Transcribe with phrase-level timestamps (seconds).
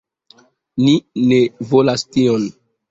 [0.87, 0.95] Ni
[1.33, 1.39] ne
[1.75, 2.53] volas tion.